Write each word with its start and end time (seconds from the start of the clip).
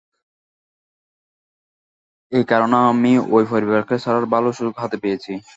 একারণে, 2.31 2.77
আমি 2.91 3.11
ওই 3.35 3.43
পরিবারকে 3.51 3.95
ছাড়ার 4.03 4.25
ভালো 4.33 4.49
সুযোগ 4.57 4.75
হাতে 4.77 4.97
পেয়েছি। 5.03 5.31